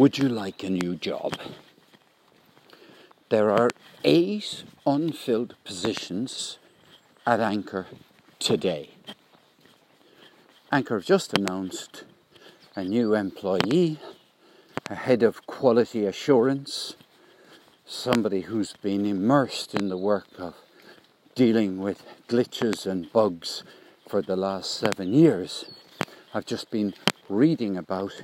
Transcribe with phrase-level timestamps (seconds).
[0.00, 1.34] Would you like a new job?
[3.28, 3.68] There are
[4.02, 6.56] eight unfilled positions
[7.26, 7.86] at Anchor
[8.38, 8.92] today.
[10.72, 12.04] Anchor have just announced
[12.74, 13.98] a new employee,
[14.88, 16.96] a head of quality assurance,
[17.84, 20.54] somebody who's been immersed in the work of
[21.34, 23.64] dealing with glitches and bugs
[24.08, 25.66] for the last seven years.
[26.32, 26.94] I've just been
[27.28, 28.22] reading about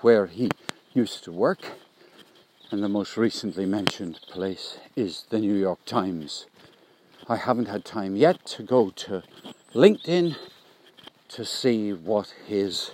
[0.00, 0.50] where he
[0.94, 1.60] used to work,
[2.70, 6.46] and the most recently mentioned place is the New York Times.
[7.28, 9.22] I haven't had time yet to go to
[9.74, 10.36] LinkedIn
[11.28, 12.92] to see what his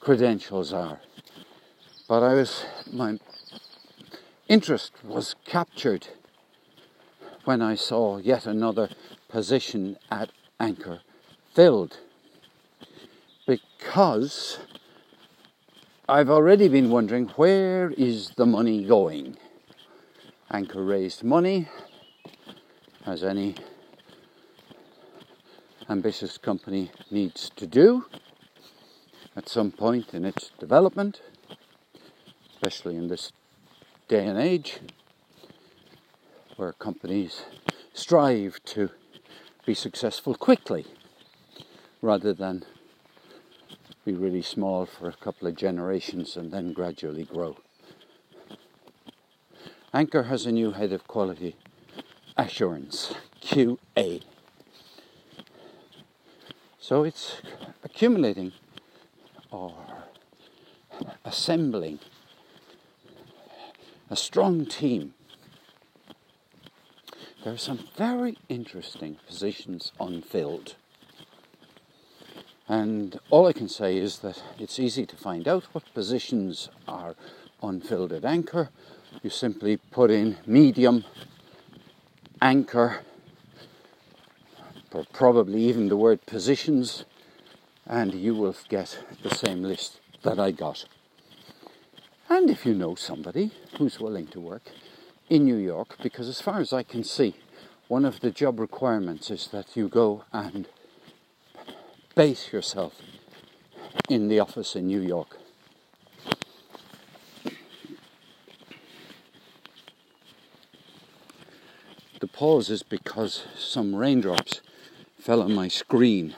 [0.00, 1.00] credentials are.
[2.08, 3.18] But I was my
[4.48, 6.08] interest was captured
[7.44, 8.88] when I saw yet another
[9.28, 11.00] position at Anchor
[11.54, 11.98] filled
[13.46, 14.58] because
[16.12, 19.38] I've already been wondering where is the money going?
[20.50, 21.70] Anchor raised money,
[23.06, 23.54] as any
[25.88, 28.04] ambitious company needs to do
[29.36, 31.22] at some point in its development,
[32.52, 33.32] especially in this
[34.06, 34.80] day and age
[36.56, 37.46] where companies
[37.94, 38.90] strive to
[39.64, 40.84] be successful quickly
[42.02, 42.66] rather than
[44.04, 47.56] be really small for a couple of generations and then gradually grow.
[49.94, 51.56] Anchor has a new head of quality
[52.36, 54.22] assurance, QA.
[56.80, 57.40] So it's
[57.84, 58.52] accumulating
[59.50, 59.74] or
[61.24, 62.00] assembling
[64.10, 65.14] a strong team.
[67.44, 70.76] There are some very interesting positions unfilled.
[72.72, 77.14] And all I can say is that it's easy to find out what positions are
[77.62, 78.70] unfilled at anchor.
[79.22, 81.04] You simply put in medium,
[82.40, 83.02] anchor,
[84.90, 87.04] or probably even the word positions,
[87.86, 90.86] and you will get the same list that I got.
[92.30, 94.70] And if you know somebody who's willing to work
[95.28, 97.34] in New York, because as far as I can see,
[97.88, 100.66] one of the job requirements is that you go and
[102.14, 103.00] base yourself
[104.08, 105.38] in the office in New York.
[112.20, 114.60] The pause is because some raindrops
[115.18, 116.34] fell on my screen.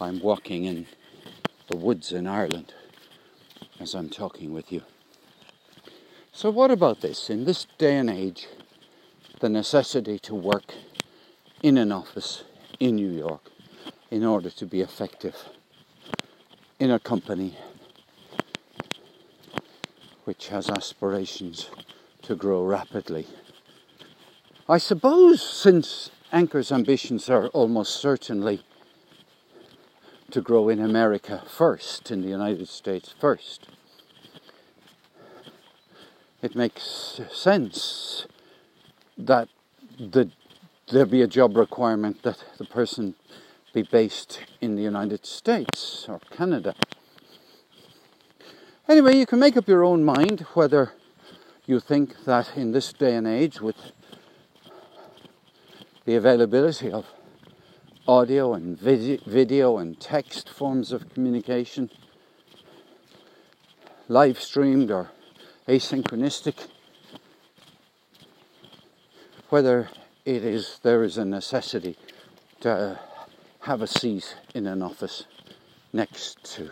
[0.00, 0.86] I'm walking in
[1.68, 2.74] the woods in Ireland
[3.78, 4.82] as I'm talking with you.
[6.32, 7.30] So, what about this?
[7.30, 8.48] In this day and age,
[9.40, 10.74] the necessity to work
[11.62, 12.44] in an office
[12.78, 13.50] in New York
[14.10, 15.36] in order to be effective
[16.78, 17.56] in a company
[20.24, 21.70] which has aspirations
[22.22, 23.26] to grow rapidly.
[24.68, 28.62] I suppose since Anchor's ambitions are almost certainly
[30.32, 33.68] to grow in America first, in the United States first,
[36.42, 38.26] it makes sense
[39.16, 39.48] that
[39.98, 40.30] the,
[40.88, 43.14] there be a job requirement that the person
[43.76, 46.74] be based in the United States or Canada.
[48.88, 50.94] Anyway, you can make up your own mind whether
[51.66, 53.76] you think that in this day and age, with
[56.06, 57.04] the availability of
[58.08, 61.90] audio and video and text forms of communication,
[64.08, 65.10] live streamed or
[65.68, 66.68] asynchronistic,
[69.50, 69.90] whether
[70.24, 71.98] it is there is a necessity
[72.60, 72.98] to
[73.66, 75.24] have a seat in an office
[75.92, 76.70] next to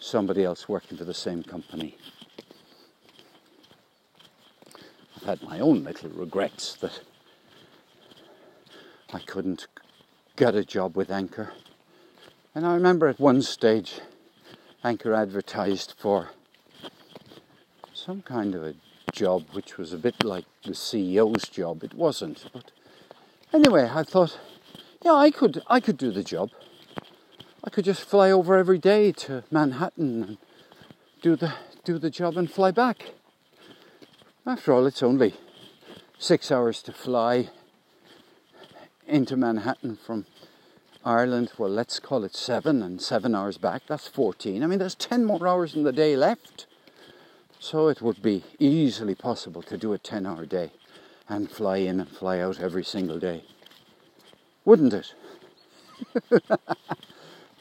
[0.00, 1.98] somebody else working for the same company.
[5.14, 7.02] I've had my own little regrets that
[9.12, 9.66] I couldn't
[10.34, 11.52] get a job with Anchor.
[12.54, 14.00] And I remember at one stage,
[14.82, 16.30] Anchor advertised for
[17.92, 18.74] some kind of a
[19.12, 21.84] job which was a bit like the CEO's job.
[21.84, 22.70] It wasn't, but
[23.52, 24.38] anyway, I thought
[25.04, 26.50] yeah, I could I could do the job.
[27.62, 30.38] I could just fly over every day to Manhattan and
[31.20, 31.52] do the
[31.84, 33.12] do the job and fly back.
[34.46, 35.34] After all, it's only
[36.18, 37.50] six hours to fly
[39.06, 40.24] into Manhattan from
[41.04, 41.52] Ireland.
[41.58, 43.82] Well, let's call it seven, and seven hours back.
[43.86, 44.62] That's 14.
[44.62, 46.66] I mean, there's 10 more hours in the day left.
[47.58, 50.72] So it would be easily possible to do a 10 hour day
[51.28, 53.44] and fly in and fly out every single day
[54.64, 55.14] wouldn't it?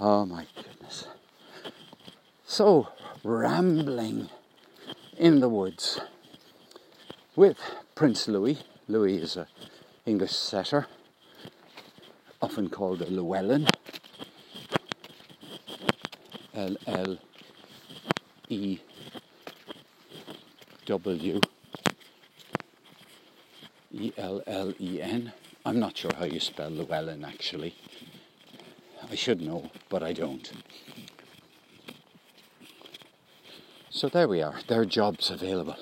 [0.00, 1.06] oh my goodness.
[2.44, 2.88] So,
[3.22, 4.28] rambling
[5.16, 6.00] in the woods
[7.34, 7.58] with
[7.94, 8.58] Prince Louis.
[8.88, 9.46] Louis is an
[10.04, 10.86] English setter,
[12.40, 13.66] often called a Llewellyn.
[16.54, 17.18] L L
[18.48, 18.78] E
[20.86, 21.40] W
[23.92, 25.32] E L L E N.
[25.66, 27.74] I'm not sure how you spell Llewellyn actually.
[29.10, 30.52] I should know, but I don't.
[33.90, 34.60] So there we are.
[34.68, 35.76] There are jobs available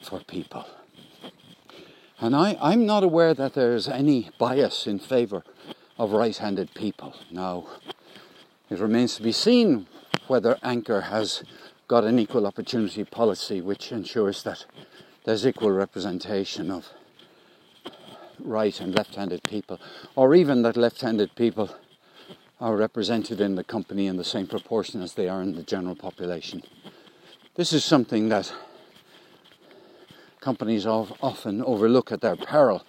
[0.00, 0.64] for people.
[2.20, 5.42] And I, I'm not aware that there's any bias in favour
[5.98, 7.16] of right handed people.
[7.32, 7.66] Now,
[8.70, 9.88] it remains to be seen
[10.28, 11.42] whether Anchor has
[11.88, 14.66] got an equal opportunity policy which ensures that
[15.24, 16.90] there's equal representation of
[18.38, 19.80] right and left handed people,
[20.16, 21.70] or even that left handed people
[22.60, 25.94] are represented in the company in the same proportion as they are in the general
[25.94, 26.62] population.
[27.56, 28.52] This is something that
[30.40, 32.84] companies often overlook at their peril.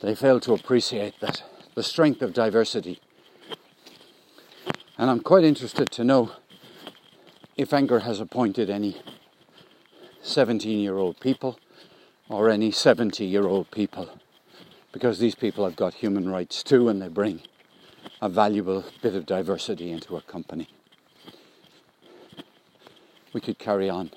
[0.00, 1.42] They fail to appreciate that
[1.74, 3.00] the strength of diversity.
[4.96, 6.32] And I'm quite interested to know
[7.56, 9.00] if Anchor has appointed any
[10.22, 11.58] 17 year old people
[12.28, 14.08] or any 70 year old people
[14.94, 17.42] because these people have got human rights too and they bring
[18.22, 20.68] a valuable bit of diversity into a company.
[23.32, 24.12] We could carry on.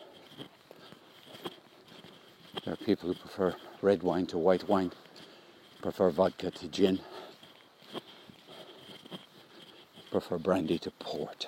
[2.64, 4.92] There are people who prefer red wine to white wine,
[5.82, 7.00] prefer vodka to gin,
[10.12, 11.48] prefer brandy to port.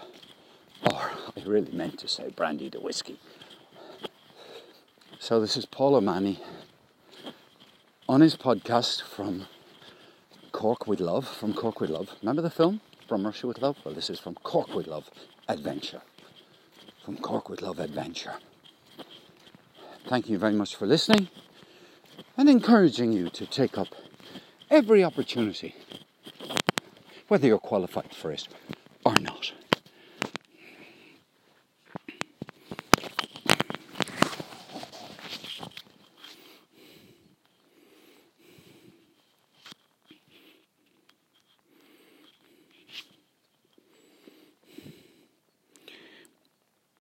[0.92, 3.20] Or I really meant to say brandy to whiskey.
[5.20, 6.42] So this is Paul O'Mahony
[8.10, 9.46] on his podcast from
[10.52, 12.10] Cork with Love, from Cork with Love.
[12.24, 12.82] Remember the film?
[13.08, 13.78] From Russia with Love?
[13.86, 15.12] Well, this is from Cork with Love
[15.48, 16.02] Adventure.
[17.06, 18.34] From Cork with Love Adventure.
[20.08, 21.30] Thank you very much for listening
[22.36, 23.90] and encouraging you to take up
[24.72, 25.76] every opportunity,
[27.28, 28.48] whether you're qualified for it